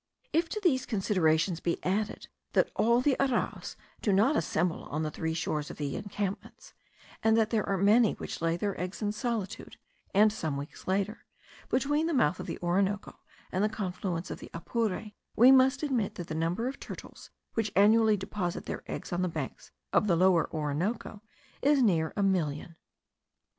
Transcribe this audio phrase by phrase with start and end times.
[0.33, 5.11] If to these considerations be added, that all the arraus do not assemble on the
[5.11, 6.73] three shores of the encampments;
[7.21, 9.77] and that there are many which lay their eggs in solitude,
[10.11, 11.19] and some weeks later,*
[11.69, 13.19] between the mouth of the Orinoco
[13.51, 17.71] and the confluence of the Apure; we must admit that the number of turtles which
[17.75, 21.21] annually deposit their eggs on the banks of the Lower Orinoco,
[21.61, 22.75] is near a million.